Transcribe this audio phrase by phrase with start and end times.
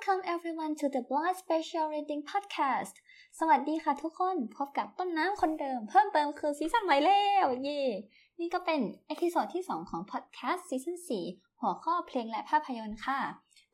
[0.00, 2.94] Welcome everyone to the Blind Special Reading Podcast
[3.38, 7.82] สวัสดีค่ะทุกคน พบกับต้นน้ำคนเดิม เพิ่มเติมคือ season ใหม่แล้วเย่
[8.40, 10.96] นี่ก็เป็น episode ที่ 2 ของ Podcast season
[11.28, 13.20] 4หัวข้อเพลงและภาพยนตร์ค่ะ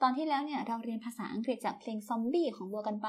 [0.02, 3.08] ตอนที่แล้วเนี่ย เราเรียนภาษาอังกฤษจากเพลงซอมบี้ของบัวกันไป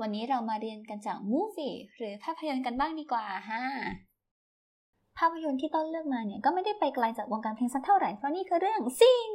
[0.00, 3.62] วันนี้เรามาเรียนกันจาก movie หรือภาพยนตร์กันบ้างดีกว่าฮะ
[5.18, 9.30] ภาพยนตร์ที่ต้นเลือกมาเนี่ยก็ไม่ได้ไปไกลจากวงการเพลงสักเท่าไหร่เพราะนี่คือเรื่อง Sing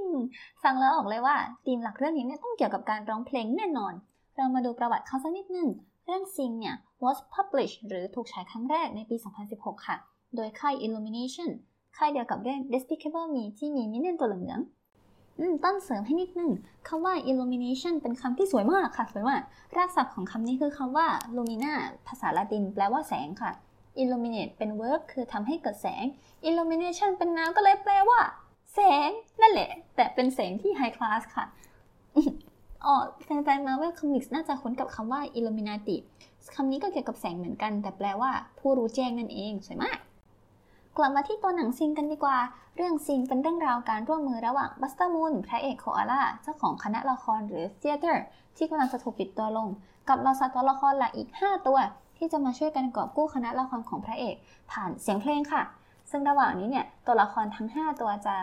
[0.64, 3.94] ฟังแล้วออกเลยว่าธีมหลักเรื่องนี้เนี่ยต้องเกี่ยวกับการร้องเพลงแน่นอน
[4.36, 5.68] เรามาดูประวัติเขาสักนิดนึง
[6.06, 9.16] เรื่องซิงเนี่ย was published หรือถูกฉายครั้งแรกในปี
[9.52, 9.98] 2016 ค่ะ
[10.36, 11.50] โดยค่าย Illumination
[11.98, 16.52] ค่ายเดียวกับเรื่อง Despicable Me ที่มีมินเนนตัวเหลืองๆอืมต้นเสริมให้นิดนึง
[16.88, 19.42] คำว่า illumination เป็นคำที่สวยมากค่ะ สวยมาก
[19.78, 21.73] รากศัพท์ของคำนี้คือคำว่า lumina
[22.08, 23.52] ภาษาละตินแปลว่าแสงค่ะ
[24.02, 26.06] illuminate เป็น verb คือทำให้เกิดแสง
[26.48, 28.20] illumination เป็น noun ก็เลยแปลว่า
[28.73, 29.09] แสง
[29.42, 31.46] นั่นแหละ แต่เป็นแสงที่ high class ค่ะ
[32.86, 35.98] อ๋อแฟนๆ Marvel Comics น่าจะคุ้นกับคำว่า illuminati
[36.56, 39.98] คำนี้ก็เกี่ยวกับแสงเหมือนกัน แต่แปลว่า ผู้รู้แจ้งนั่นเอง สวยมาก
[40.98, 42.38] กลับมาที่ตัวหนัง Sing กันดีกว่า
[42.76, 48.18] เรื่อง Sing เป็นเรื่องราวการร่วมมือระหว่าง Buster Moon พระเอกโคอาล่าเจ้าของคณะละครหรือ Theater
[48.58, 49.68] ที่กำลังจะถูกปิดตัวลง
[50.09, 51.78] กับเหล่าสัตว์ตัวละครหลักอีก 5 ตัว
[52.20, 54.36] ที่จะมาช่วยกันกอบกู้คณะละครของพระเอก
[54.72, 55.64] ผ่านเสียงเพลงค่ะ
[56.12, 58.36] ซึ่งระหว่างนี้เนี่ยตัวละครทั้ง 5 ตัวจะ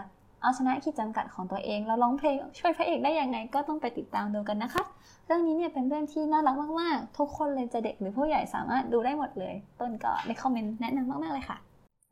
[0.42, 4.82] เอาชนะขีดจำกัดของตัวเอง แล้วร้องเพลงช่วยพระเอกได้ยังไงก็ต้องไปติดตามดูกันนะคะ
[5.26, 11.56] เรื่องนี้เนี่ยเป็นเรื่องที่น่ารักมากๆ ทุกคนเลยจะเด็กหรือผู้ใหญ่สามารถดูได้หมดเลย ต้นก็ในคอมเมนต์แนะนำมากๆเลยค่ะ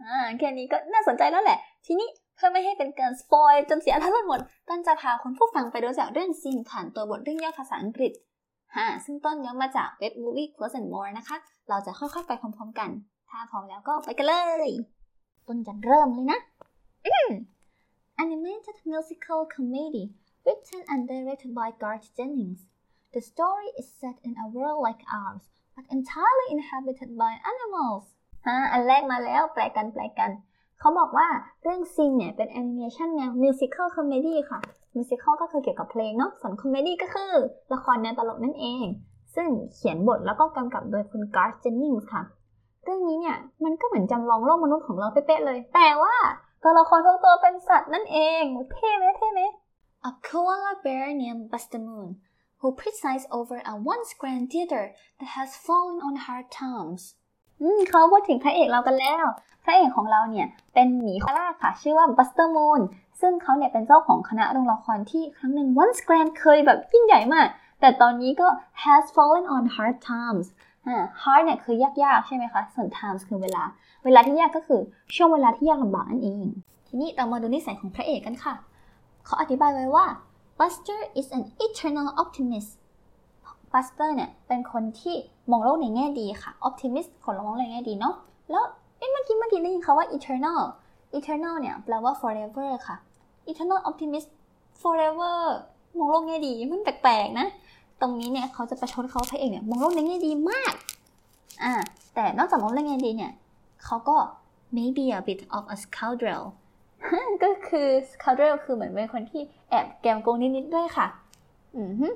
[0.02, 8.12] อ่าแค่นี้ก็น่าสนใจแล้วแหละ ทีนี้เพื่อไม่ให้เป็นการสปอยจนเสียทั้งหมดต้นจะพาคุณผู้ฟังไปรู้จักเรื่องซิงผ่านตัวบทเรื่องย่อภาษาอังกฤษ
[8.76, 11.36] ฮะซึ่งต้นย่อมาจากเว็บ Movie Plus and More นะคะ
[11.68, 12.90] เราจะค่อยๆไปพร้อมๆกัน
[13.30, 14.34] ถ้าพร้อมแล้วก็ไปกันเล
[14.68, 14.70] ย
[15.46, 16.40] ต้นจะเริ่มเลยนะ
[18.22, 20.04] Animated musical comedy
[20.44, 22.60] written and directed by Garth Jennings.
[23.14, 28.04] The story is set in a world like ours, but entirely inhabited by animals.
[28.46, 30.30] ฮะอันแรกมาแล้วแปลกันแปลกัน
[30.80, 31.26] เขาบอกว่า
[31.62, 34.58] เรื่อง Sing เนี่ยเป็นแอนิเมชันแนว musical comedy ค่ะ
[34.94, 37.32] musical ก็คือเกี่ยวกับเพลงเนาะส่วน comedy ก็คือ
[37.72, 38.84] ละครแนวตลกนั่นเอง
[39.34, 42.22] ซึ่งเขียนบทแล้วก็กำกับโดยคุณการ์ h เจนนิงส์ค่ะ
[42.84, 46.16] เรื่องนี้เนี่ยมันก็เหมือนจำลองโลกมนุษย์ของเราเป๊ะเลย แต่ว่า
[46.62, 48.42] ตัวละครทุกตัวเป็นสัตว์นั่นเอง
[48.72, 49.40] เท่ไหมเท่ไหม
[50.08, 52.08] A koala bear named Buster Moon
[52.60, 54.84] who presides over a once grand theater
[55.18, 57.02] that has fallen on hard times
[57.60, 59.24] อืมเขาพูดถึงพระเอกเรากันแล้ว
[59.64, 62.80] พระเอกของเราเนี่ยเป็นหมีคอาล่าค่ะ ชื่อว่า Buster Moon
[63.20, 67.46] ซึ่งเขาเนี่ยเป็นเจ้าของคณะโรงละครที่ครั้งหนึ่ง once grand เคยแบบยิ่งใหญ่มาก
[67.80, 68.48] แต่ตอนนี้ก็
[68.82, 70.46] has fallen on hard times
[70.86, 73.62] อ่า hard เนี่ยคือยากๆ ใช่ไหมคะ ส่วน times คือเวลา
[74.04, 74.80] เวลาที่ยากก็คือ
[75.14, 76.46] ช่วงเวลาที่ยากลำบากนั่นเอง
[76.88, 78.54] ทีนี้เรามาดูนิสัยของพระเอกกันค่ะ
[79.24, 80.06] เขาอธิบายไว้ว่า
[80.58, 82.70] Buster is an eternal optimist
[83.74, 85.14] Buster เนี่ยเป็นคนที่
[85.50, 88.14] มองโลกในแง่ดีค่ะ optimist คนมองโลกในแง่ดีเนาะ
[88.50, 88.64] แล้ว
[88.98, 90.60] เอ๊ะเมื่อกี้เมื่อกี้ได้ยินคาว่า eternal
[91.18, 92.96] eternal เนี่ยแปลว่า forever ค่ะ
[93.50, 94.28] eternal optimist
[94.80, 95.38] forever
[95.98, 97.46] มองโลกแง่ดีมันแปลกๆนะ
[98.00, 100.74] ตรงนี้เนี่ยเขาจะประชดเขาพระเอกเนี่ยมองโลกในแง่ดีมาก
[101.62, 101.72] อ่า
[102.14, 103.32] แต่นอกจากมองโลกในแง่ดีเนี่ย
[103.84, 104.16] เขาก็
[104.76, 106.44] maybe a bit of a scoundrel
[107.42, 111.06] ก็คือ scoundrel คือเหมือนเป็นคนที่แอบแกมโกงนิดๆด้วยค่ะ
[111.76, 112.08] อือฮึ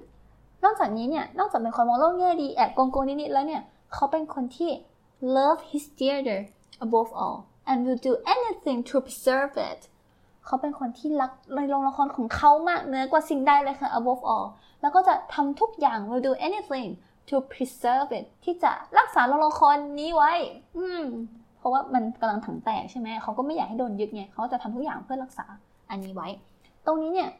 [0.64, 3.62] นอกจากนี้เนี่ย นอกจากเป็นคนมองโลกแง่ดีแอบโกงโกงนิดๆแล้วเนี่ย
[3.94, 4.70] เขาเป็นคนที่
[5.36, 6.40] love his theater
[6.84, 7.38] above all
[7.70, 9.80] and will do anything to preserve it
[10.46, 14.48] เขาเป็นคนที่รักในโรงละครของเขามากเหนือกว่าสิ่งใดเลยค่ะ above all
[14.82, 16.88] แล้วก็จะทำทุกอย่าง will do anything
[17.28, 20.32] to preserve it ที่จะรักษาโรงละครนี้ไว้
[20.76, 21.04] อืม
[21.58, 25.46] เพราะว่ามันกำลังถังแตกใช่ไหม เขาก็ไม่อยากให้โดนยึดไง เขาจะทำทุกอย่างเพื่อรักษา
[25.90, 26.28] อันนี้ไว้
[26.86, 27.30] ตรงนี้เนี่ย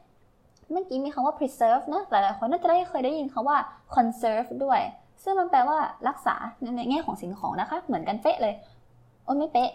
[0.70, 3.56] เมื่อกี้มีคำว่า preserve นะหลายๆ คนน่าจะได้เคยได้ยินคำว่า
[3.94, 4.80] conserve ด้วย
[5.22, 6.34] ซึ่งมันแปลว่ารักษา
[6.76, 8.54] ในแง่ของสิ่งของนะคะ เหมือนกันเป๊ะเลย
[9.25, 9.70] โอ้ไม่เป๊ะ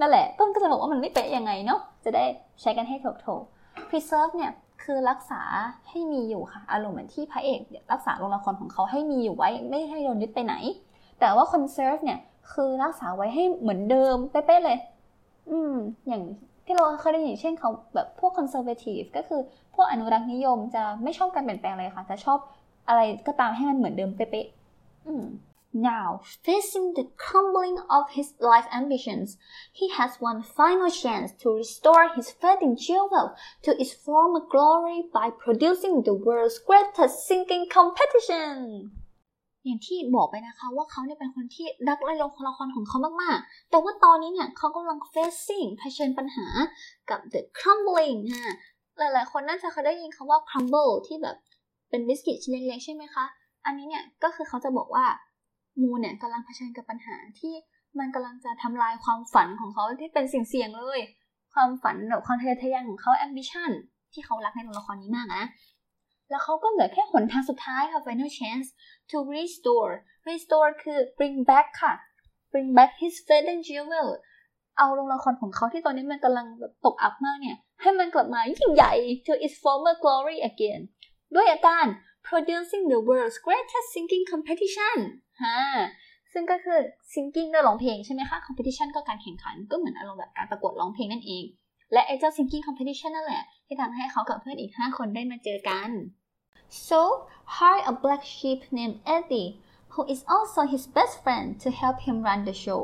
[0.00, 2.24] นั่นแหละ ต้นก็จะบอกว่ามันไม่เป๊ะยังไงเนาะ จะได้
[2.60, 4.52] ใช้กันให้ถูกๆ preserve เนี่ย
[4.82, 5.42] คือรักษา
[5.88, 7.60] ให้มีอยู่ค่ะ อารมณ์เหมือนที่พระเอก
[7.92, 10.54] รักษาโรงละครของเขาให้มีอยู่ไว้ ไม่ให้โดนยึดไปไหน
[11.20, 12.18] แต่ว่า conserve เนี่ย
[12.52, 14.78] คือรักษาไว้ให้เหมือนเดิมเป๊ะๆเลย
[15.50, 15.74] อืม
[16.08, 16.22] อย่าง
[16.66, 19.40] ที่เราเคยได้ยินเช่นเขาแบบพวก conservative ก็คือ
[19.74, 22.38] พวกอนุรักษ์นิยมจะไม่ชอบการเปลี่ยนแปลงเลยค่ะจะชอบ
[22.88, 24.56] อะไรก็ตามให้มันเหมือนเดิมเป๊ะๆ
[25.78, 29.36] Now, facing the crumbling of his life ambitions,
[29.72, 35.28] he has one final chance to restore his fading jewel to its former glory by
[35.28, 38.92] producing the world's greatest singing competition.
[39.66, 46.46] อย่างที่บอกไปนะคะว่าเขาเนี่ยเป็นคนที่รักและลงละครของเขามากๆ แต่ว่าตอนนี้เนี่ยเขากำลัง facing เผชิญปัญหา
[47.10, 48.56] กับ the crumbling ฮะ
[48.98, 51.36] หลายๆ คนน่าจะเคยได้ยินคำว่า crumble ที่แบบ
[51.90, 53.24] เป็นบิสกิตชิ้นเล็กๆใช่ไหมคะ
[53.64, 55.04] อันนี้เนี่ยก็คือเขาจะบอกว่า
[55.80, 57.54] มูเนี่ยกำลังเผชิญกับปัญหาที่
[57.98, 61.00] มันกำลังจะทำลายความฝันของเขาที่เป็นสิ่งเสี่ยงเลย
[61.54, 63.70] ความฝันแบบความทะเยอทะยานของเขา ambition
[64.12, 65.42] ที่เขารักในตัวละครนี้มากนะ
[66.30, 68.68] แล้วเขาก็เหลือแค่หนทางสุดท้ายค่ะ final chance
[69.10, 69.92] to restore
[70.28, 71.94] restore คือ bring back ค่ะ
[72.52, 74.08] bring back his faith and jewel
[74.78, 78.92] เอาลงละครของเขาที่ตอนนี้มันกำลังแบบตกอับมากเนี่ย ให้มันกลับมายิ่งใหญ่
[79.26, 80.80] to its former glory again
[81.34, 81.86] ด้วยอาการ
[82.28, 84.96] producing the world's greatest singing competition
[85.42, 85.58] ฮะ
[86.32, 86.78] ซึ่งก็คือ
[87.12, 91.44] singing ด้วยร้องเพลงใช่ไหมคะ competition ก็การแข่งขันก็เหมือนอารมณ์แบบการประกวดร้องเพลงนั่นเอง
[91.92, 95.90] และไอ้เจ้า singing competition นั่นแหละ ที่ทำให้เขากับเพื่อนอีก 5 คนได้มาเจอกัน
[96.88, 97.00] so
[97.56, 99.50] hire a black sheep named Eddie
[99.92, 102.82] who is also his best friend to help him run the show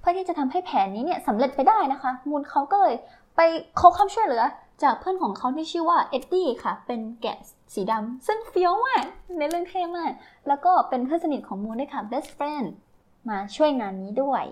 [0.00, 2.94] เพื่อที่จะทำให้แผนนี้เนี่ยสำเร็จไปได้นะคะ มูลเขาก็เลย
[3.36, 3.40] ไป
[3.78, 4.44] ขอความช่วยเหลือ
[4.82, 7.38] จากเพื่อนของเขาที่ชื่อว่าเอ็ดดี้ค่ะ เป็นแกะ
[7.74, 9.04] สีดำซึ่งเฟี้ยวมาก
[9.38, 10.12] ในเรื่องเท่มาก
[10.48, 12.66] แล้วก็เป็นเพื่อนสนิทของมูลด้วยค่ะ best friend
[13.28, 14.44] มาช่วยงานนี้ด้วย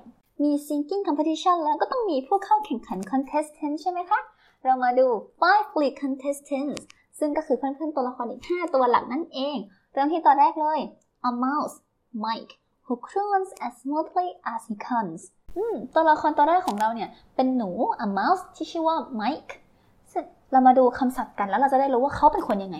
[0.42, 4.20] มี singing competition แล้วก็ต้องมีผู้เข้าแข่งขัน contestant ใช่ไหมคะ
[4.64, 5.06] เรามาดู
[5.40, 6.82] five lead contestants
[7.18, 9.56] ซึ่งก็คือเพื่อนๆตัวละครอีก 5 ตัวหลักนั่นเอง
[9.92, 10.80] เริ่มที่ตัวแรกเลย
[11.28, 11.76] a mouse
[12.24, 12.52] Mike
[12.86, 15.20] who croons as smoothly as he comes
[15.94, 17.70] ตัวละครตัวแรกของเราเนี่ยเป็นหนู
[18.04, 19.52] a mouse ที่ชื่อว่า Mike
[20.52, 22.78] เรามาดูคำศัพท์กันแล้วเราจะได้รู้ว่าเขาเป็นคนยังไง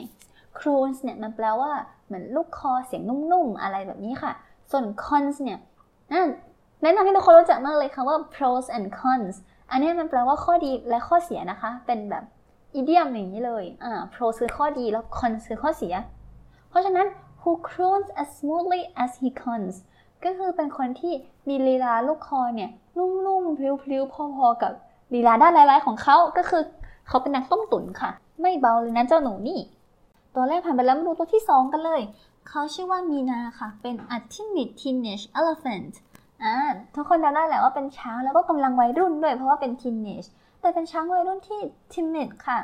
[0.58, 1.72] croons เนี่ยมันแปลว่า
[2.06, 4.32] เหมือนลูกคอเสียงนุ่มๆ อะไรแบบนี้ค่ะ
[4.70, 5.58] ส่วน cons เนี่ย
[6.82, 9.36] แนะนำให้ทุกคนรู้จักมากเลยค่ะว่า pros and cons
[9.70, 12.24] อันนี้มันแปลว่าข้อดีและข้อเสียนะคะ เป็นแบบ
[12.74, 15.94] อีเดียมอย่างนี้เลยอ่า pro คือข้อดีแล้ว con คือข้อเสีย
[16.68, 17.06] เพราะฉะนั้น
[17.40, 19.76] who croons as smoothly as he cons
[20.24, 21.14] ก็คือเป็นคนที่
[21.48, 23.60] มีลีลาลูกคอเนี่ยนุ่มๆพ
[23.90, 24.72] ลิ้วๆพอๆกับ
[25.14, 26.62] ลีลาด้านร้ายๆของเขาก็คือ
[27.08, 28.10] เขาเป็นนักต้มตุ๋นค่ะ
[28.40, 29.60] ไม่เบาเลยนะเจ้าหนูนี่
[30.34, 32.00] ตัวแรกผ่านไปแล้วมาดูตัวที่ 2 กันเลย
[32.48, 35.92] เขาชื่อว่ามีนาค่ะ เป็น a timid teenage elephant
[36.42, 36.56] อ่า
[36.94, 40.28] ทุกคนจำได้แหละว่าเป็นช้างแล้วก็กำลังวัยรุ่นด้วยเพราะว่าเป็น teenage
[40.60, 41.60] แต่เป็นช้างวัยรุ่นที่
[41.92, 42.58] timid ค่ะ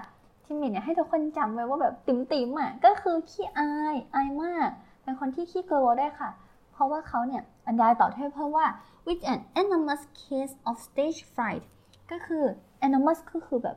[0.47, 4.69] timid เนี่ยให้ทุกคนจำไว้ว่าแบบติ๋มอะก็คือขี้อายอายมาก
[5.03, 6.31] เป็นคนที่ขี้กลัวได้ค่ะ
[6.73, 8.67] เพราะว่าเขาเนี่ยบรรยายต่อให้เพิ่มว่า
[9.07, 11.65] with an enormous case of stage fright
[12.11, 12.45] ก็คือ
[12.87, 13.77] enormous ก็คือแบบ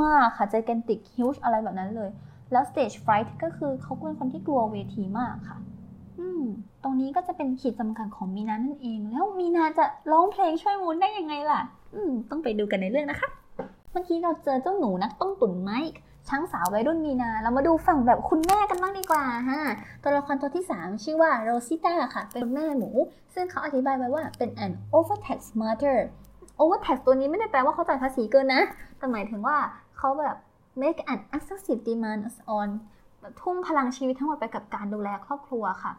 [0.00, 2.10] มากๆค่ะ gigantic huge อะไรแบบนั้นเลย
[2.52, 5.58] แล้ว stage fright ก็คือเขาเป็นคนที่กลัวเวทีมากค่ะ
[6.82, 11.60] ตรงนี้ก็จะเป็นขีดจำกัดของมีนานั่นเอง แล้วมีนาจะร้องเพลงช่วยมูนได้ยังไงล่ะ
[11.94, 13.28] อืม ต้องไปดูกันในเรื่องนะคะ
[13.92, 15.92] เมื่อกี้เราเจอเจ้าหนูนักต้มตุ๋นไมค์
[16.28, 19.60] ช้างสาววัยรุ่นมีนา เรามาดูฝั่งแบบคุณแม่กันบ้างดีกว่าฮะ
[20.02, 22.90] ตัวละครตัวที่ 3 ชื่อว่าโรซิต้าค่ะ เป็นแม่หมู
[23.34, 25.98] ซึ่งเขาอธิบายไว้ว่าเป็น an overtax mother
[26.60, 28.62] overtax ตัวนี้ไม่ได้แปลว่าเขาจ่ายภาษีเกินนะ
[28.98, 29.56] แต่หมายถึงว่า
[29.98, 30.36] เขาแบบ
[30.82, 32.22] make an excessive demand
[32.58, 32.68] on
[33.40, 35.92] ทุ่มพลังชีวิตทั้งหมดไปกับการดูแลครอบครัวค่ะ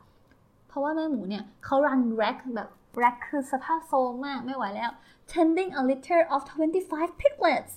[0.72, 2.70] เพราะว่าแม่หมูเนี่ยเขา run rack แบบ
[3.02, 4.92] rack คือสภาพโซมมากไม่ไหวแล้ว
[5.32, 6.42] tending a litter of
[6.82, 7.74] 25 piglets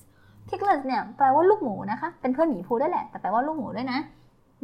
[0.48, 3.98] piglets เนี่ยแปลว่าลูกหมูนะคะ เป็นเพื่อนหมีภูได้แหละ แต่แปลว่าลูกหมูด้วยนะ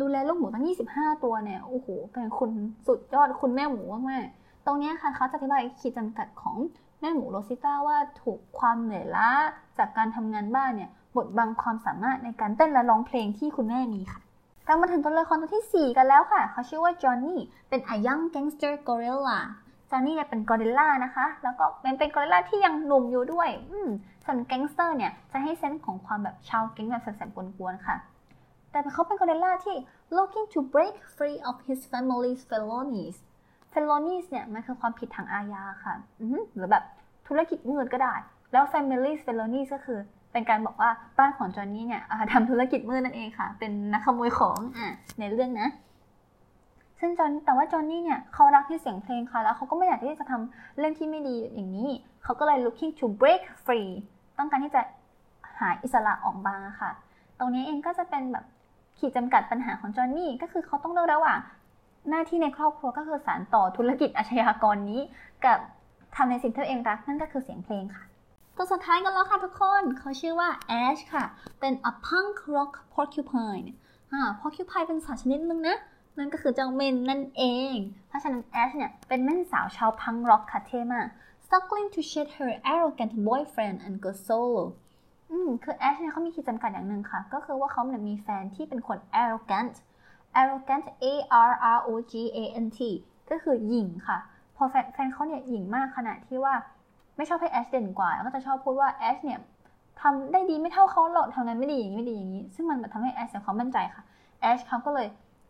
[0.01, 2.51] ดูแลลูกหมูตั้ง 25 ตัวเนี่ย โอ้โห เป็นคุณ
[2.87, 6.57] สุดยอดคุณแม่หมูมากๆ ตรงนี้ค่ะเขาจะอธิบายขีดจำกัดของ
[7.01, 9.29] แม่หมูโรซิต้าว่าถูกความเหนื่อยล้า
[9.79, 14.21] จากการทำงานบ้านเนี่ยบดบังความสามารถในการเต้นและร้องเพลงที่คุณแม่มีค่ะ
[14.71, 19.39] เรามาถึงตัวละครตัวที่ 4 กันแล้วค่ะ เขาชื่อว่าจอห์นนี่เป็น a young gangster gorilla
[19.91, 23.91] จอห์นนี่เนี่ยเป็นกอริลลานะคะ แล้วก็เป็นเป็นกอริลลาที่ยังหนุ่มอยู่ด้วยอืม
[24.25, 27.97] ส่วนแก๊งสเตอร์เนี่ยจะให้เซนส์ของความแบบชาวแก๊งแบบแสบๆกวนๆค่ะ
[28.71, 29.77] แต่เขาเป็นกอริลลาที่
[30.17, 33.17] looking to break free of his family's felonies
[33.73, 35.95] felonies เนี่ยมันคือความผิดทางอาญาค่ะ
[36.55, 36.85] หรือแบบ
[37.27, 38.15] ธุรกิจมืดก็ได้
[38.53, 40.01] แล้ว family's felonies ก็คือ
[40.33, 45.69] เป็นการบอกว่าบ้านของจอห์นนี่เนี่ยทำธุรกิจมืดนั่นเองค่ะ เป็นนักขโมยของอะในเรื่องนะ
[47.01, 51.91] ซึ่งจอนแต่ว่าจอห์นนี่เนี่ยเขารักที่เสียงเพลงค่ะ แล้วเขาก็ไม่อยากที่จะทำเรื่องที่ไม่ดีอย่างนี้
[52.25, 53.91] เขาก็เลย looking to break free
[54.39, 54.83] ต้องการที่จะ
[55.59, 56.91] หาอิสระออกมาค่ะ
[57.39, 58.45] ตรงนี้เองก็จะเป็นแบบ
[58.99, 61.39] ขีดจำกัดปัญหาของจอห์นนี่ก็คือเขาต้องเลือกระหว่าง
[62.09, 65.01] หน้าที่ในครอบครัวก็คือสารต่อธุรกิจอาชญากรนี้
[65.45, 65.59] กับ
[66.17, 68.05] ทำในสิ่งที่ตัวเองรักนั่นก็คือเสียงเพลงค่ะ
[68.63, 70.49] ตัวสุดท้ายกันแล้วค่ะทุกคน เขาชื่อว่า
[70.83, 71.25] Ash ค่ะ
[71.61, 73.67] เป็น a punk rock porcupine
[74.13, 75.79] อ่า porcupine เป็นสัตว์ชนิดนึงนะ
[76.19, 77.75] นั่นก็คือเจ้าเมนนั่นเอง
[78.09, 81.07] เพราะฉะนั้น Ash เนี่ย เป็นแม่นสาวชาวพังร็อกค่ะเท่มาก
[81.45, 84.65] struggling to shed her arrogant boyfriend and go solo
[85.31, 89.75] อืม คือ Ash เนี่ยเขามีขีดจำกัดอย่างหนึ่งค่ะ ก็คือว่าเขาเนี่ยมีแฟนที่เป็นคน arrogant
[90.41, 91.15] arrogant a
[91.51, 92.81] r r o g a n t
[93.31, 94.19] ก็คือหยิ่งค่ะ
[94.57, 96.55] พอแฟนแฟนเขาเนี่ยหยิ่งมากขนาดที่ว่า
[97.21, 99.41] ไม่ชอบให้แอชเด่นกว่าก็จะชอบพูดว่าแอชเนี่ย
[100.01, 104.05] ทำได้ดีไม่เท่าเขาหรอกทำงานไม่ดีอย่างนี้ไม่ดีอย่างนี้ ซึ่งมันแบบทำให้แอชเสียความมั่นใจค่ะ
[104.41, 105.07] แอชเขาก็เลย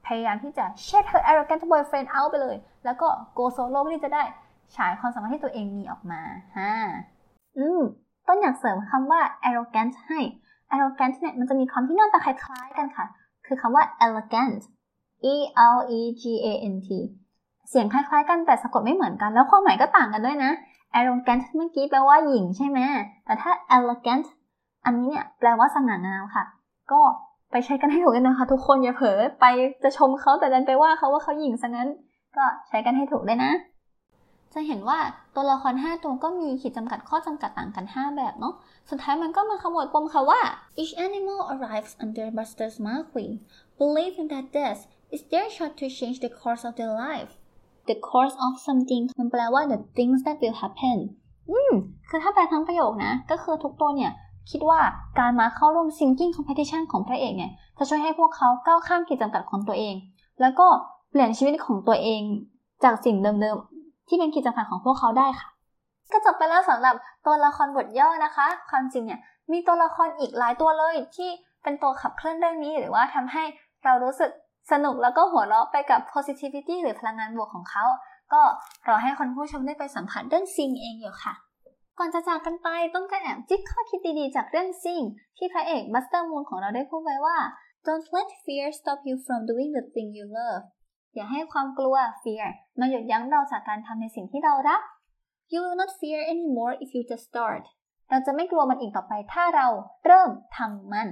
[0.06, 3.08] พยายามที่จะ shut her arrogant boyfriend out ไปเลย แล้วก็
[3.38, 4.22] go solo เพื่อที่จะได้
[4.76, 6.20] ฉายความสามารถที่ตัวเองมีออกมา
[6.58, 6.72] ฮะ
[7.58, 7.80] อืม
[8.26, 10.20] ต้นอยากเสริมคำว่า arrogant ให้
[10.74, 13.06] arrogant เนี่ยมันจะมีคำที่หน้าตาคล้ายๆกันค่ะ
[13.46, 14.60] คือคำว่า elegant
[15.32, 15.34] e
[15.74, 16.88] l e g a n t
[17.68, 20.52] เสียงคล้ายๆกันแต่สะกดไม่เหมือนกัน แล้วความหมายก็ต่างกันด้วยนะ
[20.99, 22.78] arrogant เมื่อกี้แปลว่าหญิงใช่ไหม
[23.25, 24.26] แต่ถ้า elegant
[24.87, 26.44] อันนี้เนี่ยแปลว่าสง่างามค่ะ
[26.92, 27.00] ก็
[27.50, 29.44] ไปใช้กันให้ถูกกันนะคะ ทุกคนอย่าเผลอไป
[29.82, 31.88] จะชมเขาแต่ดันไปว่าเขาว่าเขาหญิงซะงั้น
[32.37, 33.52] ก็ใช้กันให้ถูกเลยนะ
[34.54, 34.99] จะเห็นว่า
[35.35, 38.54] ตัวละคร 5 ตัวก็มีขีดจำกัดข้อจำกัดต่างกัน 5 แบบเนาะ
[38.90, 40.40] สุดท้ายมันก็มาขมวดปมค่ะว่า
[40.80, 43.35] each animal arrives under Buster's marquee
[43.80, 44.82] believing that death
[45.14, 47.32] is their shot to change the course of their life
[47.90, 50.99] the course of something มันแปลว่า the things that will happen
[51.50, 51.73] อืม
[52.09, 54.12] คือถ้าแปลทั้งประโยคนะ ก็คือทุกตัวเนี่ย
[54.50, 54.80] คิดว่า
[55.18, 59.94] การมาเข้าร่วม singing competition ของพระเอกเนี่ยจะช่วยให้พวกเขาก้าวข้ามขีดจำกัดของตัวเอง
[60.40, 60.66] แล้วก็
[61.11, 62.23] เปลี่ยนชีวิตของตัวเอง
[62.85, 65.49] จากสิ่งเดิมๆ ที่เป็นขีดจำกัดของพวกเขาได้ค่ะ
[66.12, 66.94] ก็จบไปแล้วสำหรับ
[67.26, 69.20] ตัวละครบทย่อนะคะ ความจริงเนี่ย
[69.52, 71.30] มีตัวละครอีกหลายตัวเลยที่
[71.62, 73.44] เป็นตัวขับเคลื่อนเรื่องนี้หรือว่าทำให้
[73.85, 74.30] เรารู้สึก
[74.70, 77.84] สนุกแล้วก็หัวเราะไปกับ positivity หรือพลังงานบวกของเขา
[78.32, 78.42] ก็
[78.88, 81.34] รอให้คนผู้ชมได้ไปสัมผัสเรื่องซิงเองอยู่ค่ะ
[81.98, 85.02] ก่อนจะจากกันไปต้องการแอบจิ๊กข้อคิดดีๆ จากเรื่องซิง
[85.36, 87.38] ที่พระเอกบัสเตอร์มูนของเราได้พูดไว้ว่า
[87.86, 90.64] don't let fear stop you from doing the thing you love
[91.14, 92.46] อย่าให้ความกลัว fear
[92.80, 94.82] มาหยุดยั้งเราจากการทำในสิ่งที่เรารัก
[95.52, 97.64] you will not fear anymore if you just start
[98.10, 99.66] เราจะไม่กลัวมันอีกต่อไปถ้าเรา
[100.06, 101.08] เริ่มทำมัน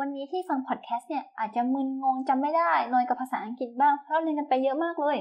[0.00, 5.16] วันนี้ที่ฟังพอดแคสต์เนี่ยอาจจะมึนงงจำไม่ได้นอยกับภาษาอังกฤษบ้างเพราะเรียนกันไปเยอะมากเลย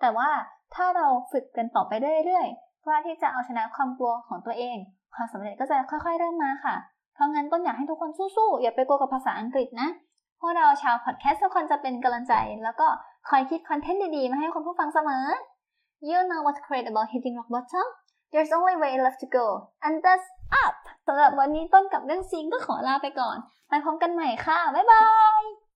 [0.00, 0.30] แต่ว่า
[0.74, 1.92] ถ้าเราฝึกกันต่อไป
[2.24, 4.76] เรื่อยๆกล้าที่จะเอาชนะความกลัวของตัวเอง
[5.14, 6.76] ความสำเร็จก็จะค่อยๆเริ่มมาค่ะ
[7.14, 9.88] เพราะงั้นต้นอยากให้ทุกคนสู้ๆอย่าไปกลัวกับภาษาอังกฤษนะ
[10.40, 12.86] พวกเราชาวพอดแคสต์ทุกคนจะเป็นกำลังใจ แล้วก็
[13.28, 15.26] คอยคิดคอนเทนต์ดีๆ มาให้คนผู้ฟังเสมอ
[16.08, 17.86] You know what's great about hitting rock bottom
[18.32, 19.46] There's only way left to go
[19.84, 20.26] and that's
[20.64, 25.04] up สำหรับวันนี้ต้นกับเรื่องซิงก็ขอลาไปก่อน ไปพร้อมกันใหม่ค่ะ บ๊ายบา
[25.40, 25.67] ย